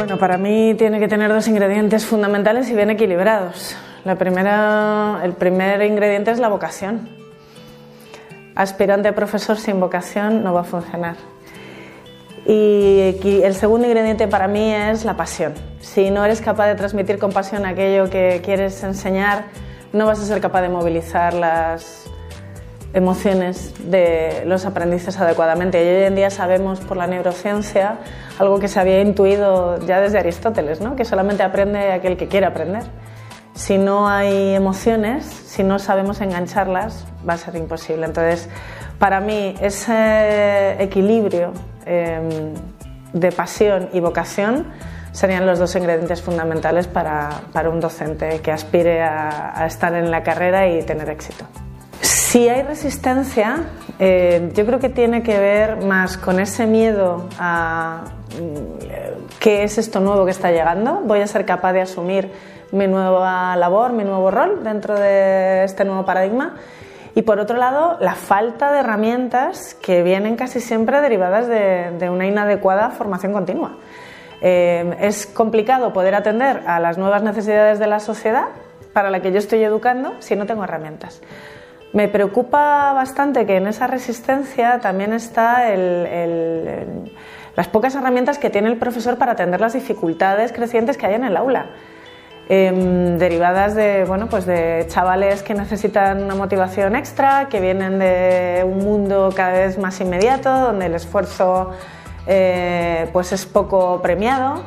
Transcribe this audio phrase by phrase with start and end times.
[0.00, 3.76] Bueno, para mí tiene que tener dos ingredientes fundamentales y bien equilibrados.
[4.06, 7.10] La primera, el primer ingrediente es la vocación.
[8.54, 11.16] Aspirante a profesor sin vocación no va a funcionar.
[12.46, 15.52] Y el segundo ingrediente para mí es la pasión.
[15.80, 19.48] Si no eres capaz de transmitir con pasión aquello que quieres enseñar,
[19.92, 22.10] no vas a ser capaz de movilizar las
[22.92, 25.84] emociones de los aprendices adecuadamente.
[25.84, 27.98] Y hoy en día sabemos por la neurociencia
[28.38, 30.96] algo que se había intuido ya desde Aristóteles, ¿no?
[30.96, 32.82] que solamente aprende aquel que quiere aprender.
[33.54, 38.06] Si no hay emociones, si no sabemos engancharlas, va a ser imposible.
[38.06, 38.48] Entonces,
[38.98, 41.52] para mí, ese equilibrio
[41.86, 42.54] Em,
[43.12, 44.66] de pasión y vocación
[45.10, 50.68] serían los dos ingredientes fundamentales para, un docente que aspire a, estar en la carrera
[50.68, 51.44] y tener éxito.
[52.30, 53.64] Si hay resistencia,
[53.98, 58.04] eh, yo creo que tiene que ver más con ese miedo a
[58.38, 62.30] mm, qué es esto nuevo que está llegando, voy a ser capaz de asumir
[62.70, 66.54] mi nueva labor, mi nuevo rol dentro de este nuevo paradigma
[67.16, 72.28] y por otro lado, la falta de herramientas que vienen casi siempre derivadas de, una
[72.28, 73.72] inadecuada formación continua.
[74.40, 78.50] Eh, es complicado poder atender a las nuevas necesidades de la sociedad
[78.92, 81.20] para la que yo estoy educando si no tengo herramientas.
[81.92, 85.64] Me preocupa bastante que en esa resistencia también está
[87.56, 91.24] las pocas herramientas que tiene el profesor para atender las dificultades crecientes que hay en
[91.24, 91.66] el aula.
[92.52, 98.64] Em, derivadas de, bueno, pues de chavales que necesitan una motivación extra, que vienen de
[98.64, 101.70] un mundo cada vez más inmediato, donde el esfuerzo
[102.26, 104.64] eh, pues es poco premiado,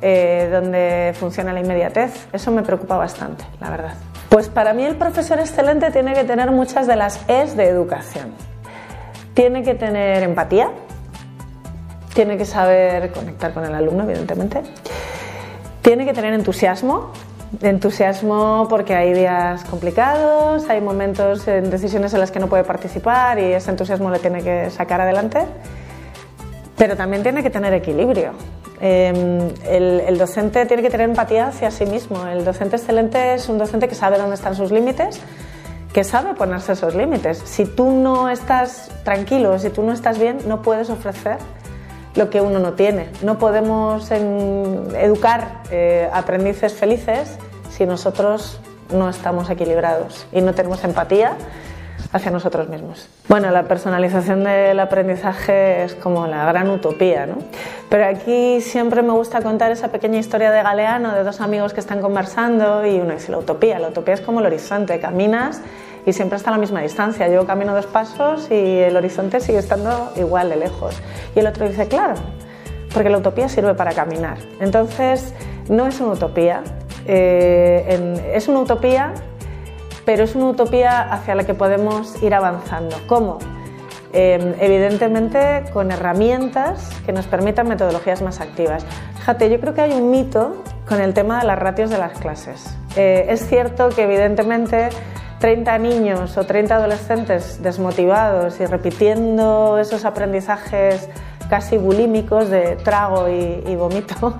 [0.00, 2.28] eh, donde funciona la inmediatez.
[2.32, 3.94] Eso me preocupa bastante, la verdad.
[4.28, 8.32] Pues para mí el profesor excelente tiene que tener muchas de las es de educación.
[9.34, 10.70] Tiene que tener empatía,
[12.14, 14.62] tiene que saber conectar con el alumno, evidentemente.
[15.82, 17.12] Tiene que tener entusiasmo,
[17.60, 23.38] entusiasmo porque hay días complicados, hay momentos en decisiones en las que no puede participar
[23.38, 25.40] y ese entusiasmo le tiene que sacar adelante,
[26.76, 28.32] pero también tiene que tener equilibrio.
[28.86, 32.26] Em, el, docente tiene que tener empatía hacia sí mismo.
[32.26, 35.22] El docente excelente es un docente que sabe dónde están sus límites,
[35.94, 37.38] que sabe ponerse esos límites.
[37.46, 41.38] Si tú no estás tranquilo, si tú no estás bien, no puedes ofrecer
[42.14, 43.08] lo que uno no tiene.
[43.22, 47.38] No podemos educar eh, aprendices felices
[47.70, 48.60] si nosotros
[48.92, 51.38] no estamos equilibrados y no tenemos empatía
[52.14, 53.08] hacia nosotros mismos.
[53.28, 57.38] Bueno, la personalización del aprendizaje es como la gran utopía, ¿no?
[57.90, 61.80] Pero aquí siempre me gusta contar esa pequeña historia de Galeano, de dos amigos que
[61.80, 63.80] están conversando y uno dice la utopía.
[63.80, 65.60] La utopía es como el horizonte, caminas
[66.06, 67.26] y siempre está a la misma distancia.
[67.26, 71.02] Yo camino dos pasos y el horizonte sigue estando igual de lejos.
[71.34, 72.14] Y el otro dice, claro,
[72.92, 74.38] porque la utopía sirve para caminar.
[74.60, 75.34] Entonces,
[75.68, 76.62] no es una utopía,
[77.06, 79.14] eh, es una utopía,
[80.04, 82.96] pero es una utopía hacia la que podemos ir avanzando.
[83.06, 83.38] ¿Cómo?
[84.12, 88.86] Eh, evidentemente con herramientas que nos permitan metodologías más activas.
[89.16, 92.18] Fíjate, yo creo que hay un mito con el tema de las ratios de las
[92.20, 92.76] clases.
[92.94, 94.90] Eh, es cierto que evidentemente
[95.40, 101.08] 30 niños o 30 adolescentes desmotivados y repitiendo esos aprendizajes
[101.50, 104.38] casi bulímicos de trago y, vomito,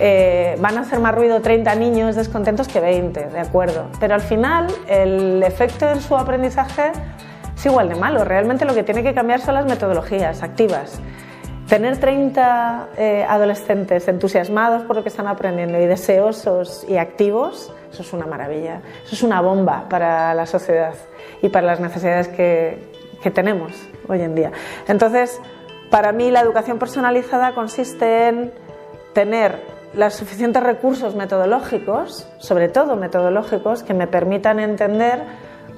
[0.00, 3.88] eh, van a hacer más ruido 30 niños descontentos que 20, de acuerdo.
[4.00, 6.92] Pero al final el efecto en su aprendizaje
[7.54, 8.24] es igual de malo.
[8.24, 11.00] Realmente lo que tiene que cambiar son las metodologías activas.
[11.68, 18.02] Tener 30 eh, adolescentes entusiasmados por lo que están aprendiendo y deseosos y activos, eso
[18.02, 20.94] es una maravilla, eso es una bomba para la sociedad
[21.40, 22.90] y para las necesidades que,
[23.22, 23.72] que tenemos
[24.08, 24.52] hoy en día.
[24.86, 25.40] Entonces,
[25.88, 28.52] para mí la educación personalizada consiste en
[29.14, 35.22] tener los suficientes recursos metodológicos, sobre todo metodológicos, que me permitan entender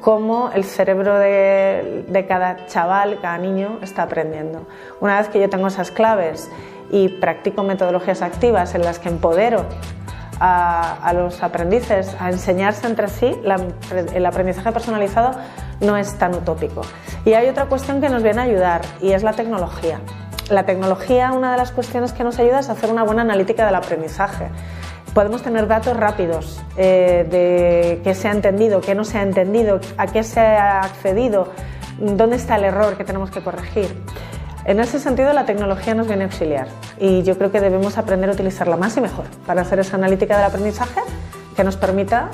[0.00, 4.66] cómo el cerebro de, cada chaval, cada niño está aprendiendo.
[5.00, 6.50] Una vez que yo tengo esas claves
[6.90, 9.64] y practico metodologías activas en las que empodero
[10.38, 13.34] a, los aprendices a enseñarse entre sí,
[14.14, 15.32] el aprendizaje personalizado
[15.80, 16.82] no es tan utópico.
[17.24, 19.98] Y hay otra cuestión que nos viene a ayudar y es la tecnología.
[20.50, 23.74] La tecnología, una de las cuestiones que nos ayuda es hacer una buena analítica del
[23.74, 24.48] aprendizaje
[25.16, 29.80] podemos tener datos rápidos eh, de qué se ha entendido, qué no se ha entendido,
[29.96, 31.48] a qué se ha accedido,
[31.98, 33.96] dónde está el error que tenemos que corregir.
[34.66, 36.68] En ese sentido, la tecnología nos viene a auxiliar
[37.00, 40.36] y yo creo que debemos aprender a utilizarla más y mejor para hacer esa analítica
[40.36, 41.00] del aprendizaje
[41.56, 42.28] que nos permita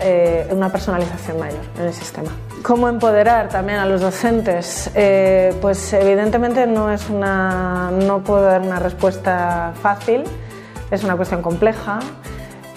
[0.00, 2.32] eh, una personalización mayor en el sistema.
[2.64, 4.90] ¿Cómo empoderar también a los docentes?
[4.94, 10.24] Eh, pues evidentemente no, es una, no puedo dar una respuesta fácil
[10.90, 11.98] es una cuestión compleja.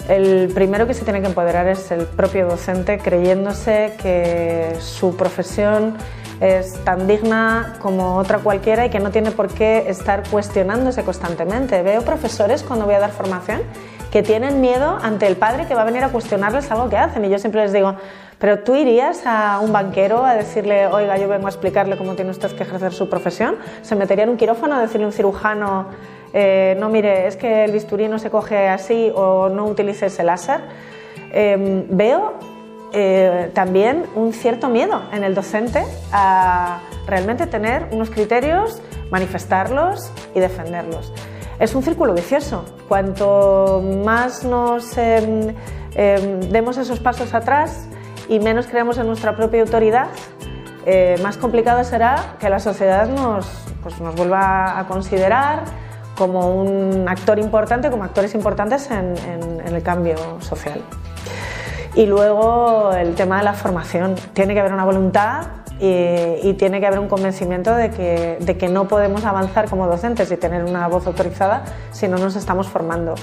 [0.08, 5.96] El primero que se tiene que empoderar es el propio docente, creyéndose que su profesión
[6.40, 11.82] es tan digna como otra cualquiera y que no tiene por qué estar cuestionándose constantemente.
[11.82, 13.62] Veo profesores cuando voy a dar formación
[14.10, 17.24] que tienen miedo ante el padre que va a venir a cuestionarles algo que hacen
[17.24, 17.96] y yo siempre les digo,
[18.38, 22.30] pero tú irías a un banquero a decirle, oiga, yo vengo a explicarle cómo tiene
[22.30, 25.86] usted que ejercer su profesión, se metería en un quirófano a decirle a un cirujano,
[26.32, 30.22] eh, no mire, es que el bisturí no se coge así o no utilice ese
[30.22, 30.60] láser.
[31.32, 32.34] Em, veo
[32.92, 38.80] eh, también un cierto miedo en el docente a realmente tener unos criterios,
[39.10, 41.12] manifestarlos y defenderlos.
[41.58, 42.64] Es un círculo vicioso.
[42.88, 45.54] Cuanto más nos em,
[45.94, 47.87] em, demos esos pasos atrás
[48.28, 50.08] y menos creamos en nuestra propia autoridad,
[50.86, 53.46] eh, más complicado será que la sociedad nos,
[53.82, 55.64] pues, nos vuelva a considerar
[56.16, 60.80] como un actor importante, como actores importantes en el cambio social.
[61.94, 64.14] Y luego el tema de la formación.
[64.32, 65.46] Tiene que haber una voluntad
[65.80, 70.30] y, tiene que haber un convencimiento de que, de que, no podemos avanzar como docentes
[70.32, 73.14] y tener una voz autorizada si no nos estamos formando.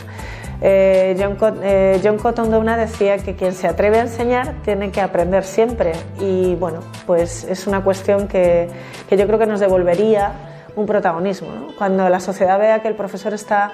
[0.61, 5.01] Eh, John, eh, John, Cotton Downa decía que quien se atreve a enseñar tiene que
[5.01, 8.69] aprender siempre y bueno, pues es una cuestión que,
[9.09, 10.31] que yo creo que nos devolvería
[10.75, 11.49] un protagonismo.
[11.77, 13.71] Cuando la sociedad vea que el profesor está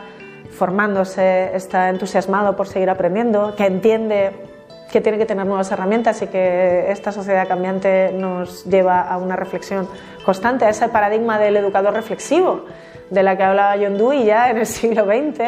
[0.51, 4.31] formándose, está entusiasmado por seguir aprendiendo, que entiende
[4.91, 9.37] que tiene que tener nuevas herramientas y que esta sociedad cambiante nos lleva a una
[9.37, 9.87] reflexión
[10.25, 12.65] constante, a ese paradigma del educador reflexivo
[13.09, 15.39] de la que hablaba John Dewey ya en el siglo XX.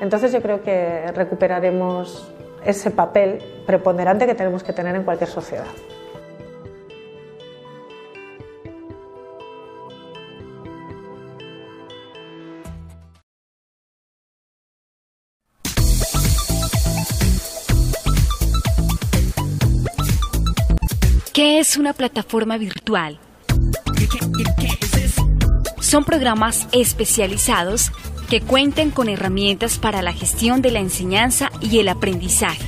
[0.00, 2.28] Entonces yo creo que recuperaremos
[2.64, 5.66] ese papel preponderante que tenemos que tener en cualquier sociedad.
[21.32, 23.18] ¿Qué es una plataforma virtual?
[25.80, 27.92] Son programas especializados
[28.28, 32.64] que cuenten con herramientas para la gestión de la enseñanza y el aprendizaje.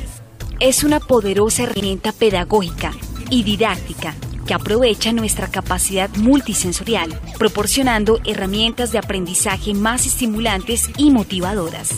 [0.61, 2.93] Es una poderosa herramienta pedagógica
[3.31, 4.15] y didáctica
[4.47, 11.91] que aprovecha nuestra capacidad multisensorial, proporcionando herramientas de aprendizaje más estimulantes y motivadoras.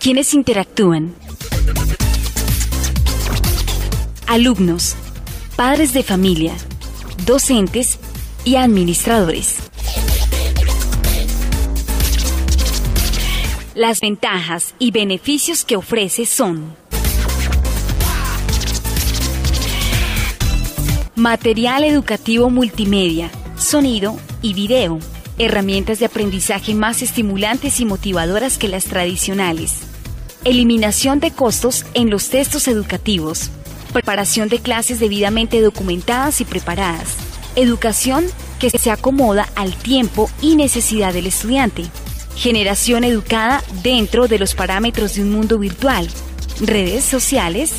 [0.00, 1.14] ¿Quiénes interactúan?
[4.30, 4.94] alumnos,
[5.56, 6.54] padres de familia,
[7.26, 7.98] docentes
[8.44, 9.56] y administradores.
[13.80, 16.76] Las ventajas y beneficios que ofrece son
[21.14, 24.98] material educativo multimedia, sonido y video,
[25.38, 29.78] herramientas de aprendizaje más estimulantes y motivadoras que las tradicionales,
[30.44, 33.48] eliminación de costos en los textos educativos,
[33.94, 37.16] preparación de clases debidamente documentadas y preparadas,
[37.56, 38.26] educación
[38.58, 41.84] que se acomoda al tiempo y necesidad del estudiante,
[42.36, 46.08] generación educada dentro de los parámetros de un mundo virtual,
[46.60, 47.72] redes sociales,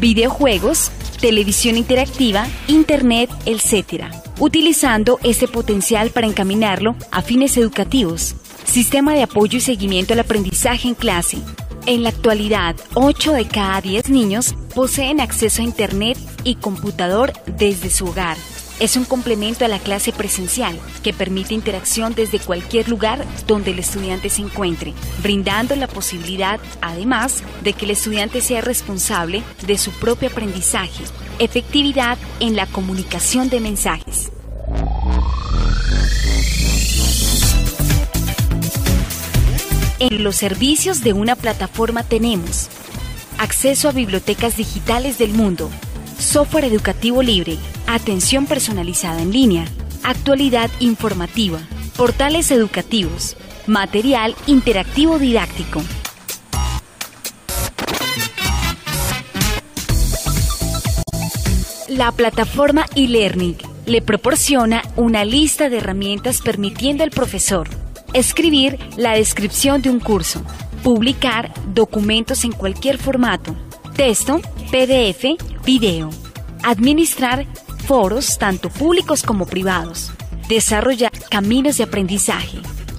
[0.00, 0.90] videojuegos,
[1.20, 4.04] televisión interactiva, internet, etc.,
[4.38, 8.34] utilizando ese potencial para encaminarlo a fines educativos,
[8.64, 11.38] sistema de apoyo y seguimiento al aprendizaje en clase,
[11.86, 17.90] en la actualidad, 8 de cada 10 niños poseen acceso a Internet y computador desde
[17.90, 18.38] su hogar.
[18.80, 23.78] Es un complemento a la clase presencial que permite interacción desde cualquier lugar donde el
[23.78, 29.92] estudiante se encuentre, brindando la posibilidad, además, de que el estudiante sea responsable de su
[29.92, 31.04] propio aprendizaje,
[31.38, 34.32] efectividad en la comunicación de mensajes.
[40.00, 42.68] En los servicios de una plataforma tenemos
[43.38, 45.70] acceso a bibliotecas digitales del mundo,
[46.18, 47.56] software educativo libre,
[47.94, 49.66] atención personalizada en línea,
[50.02, 51.60] actualidad informativa,
[51.96, 53.36] portales educativos,
[53.66, 55.82] material interactivo didáctico.
[61.88, 67.68] La plataforma eLearning le proporciona una lista de herramientas permitiendo al profesor
[68.14, 70.40] Escribir la descripción de un curso.
[70.84, 73.56] Publicar documentos en cualquier formato.
[73.96, 76.10] Texto, PDF, video.
[76.62, 77.44] Administrar
[77.86, 80.12] foros tanto públicos como privados.
[80.48, 82.58] Desarrollar caminos de aprendizaje.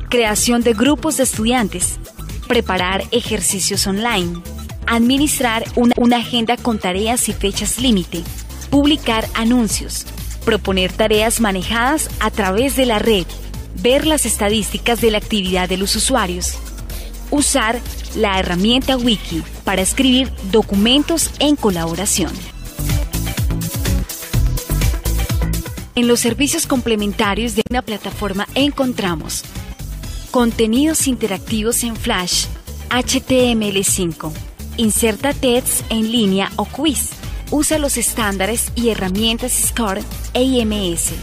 [0.09, 1.99] Creación de grupos de estudiantes.
[2.47, 4.41] Preparar ejercicios online.
[4.87, 8.23] Administrar una, una agenda con tareas y fechas límite.
[8.69, 10.05] Publicar anuncios.
[10.45, 13.25] Proponer tareas manejadas a través de la red
[13.81, 16.55] ver las estadísticas de la actividad de los usuarios.
[17.31, 17.79] Usar
[18.15, 22.31] la herramienta Wiki para escribir documentos en colaboración.
[25.95, 29.43] En los servicios complementarios de una plataforma encontramos
[30.29, 32.47] contenidos interactivos en Flash,
[32.89, 34.29] HTML5,
[34.75, 37.11] inserta tests en línea o quiz,
[37.49, 40.01] usa los estándares y herramientas SCORE
[40.33, 41.13] AMS.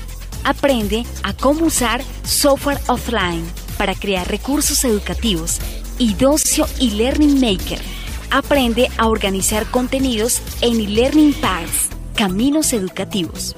[0.45, 3.45] Aprende a cómo usar software offline
[3.77, 5.59] para crear recursos educativos
[5.99, 7.83] y Docio y Learning Maker.
[8.31, 13.55] Aprende a organizar contenidos en e-learning paths, caminos educativos.